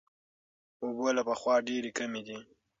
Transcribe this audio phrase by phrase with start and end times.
[0.83, 2.37] اوبه له پخوا ډېرې کمې دي.